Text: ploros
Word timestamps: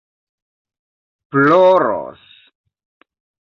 ploros 1.29 2.19